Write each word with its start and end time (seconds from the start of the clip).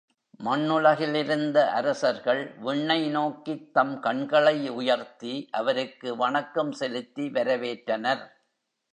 மண்ணுலகிலிருந்த 0.39 1.57
அரசர்கள் 1.71 2.55
விண்ணை 2.57 3.09
நோக்கித் 3.09 3.73
தம் 3.73 3.99
கண்களை 3.99 4.69
உயர்த்தி 4.69 5.47
அவருக்கு 5.51 6.15
வணக்கம் 6.17 6.71
செலுத்தி 6.71 7.27
வரவேற்றனர். 7.29 8.23